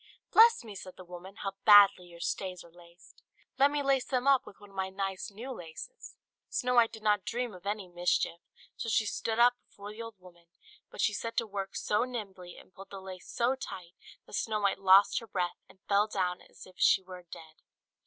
[0.31, 3.21] "Bless me!" said the woman, "how badly your stays are laced.
[3.59, 6.17] Let me lace them up with one of my nice new laces."
[6.49, 8.41] Snow White did not dream of any mischief;
[8.75, 10.47] so she stood up before the old woman;
[10.89, 13.93] but she set to work so nimbly, and pulled the lace so tight,
[14.25, 17.57] that Snow White lost her breath, and fell down as if she were dead.